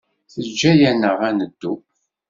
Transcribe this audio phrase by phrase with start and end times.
[0.43, 1.73] Yeǧǧa-aneɣ ad neddu.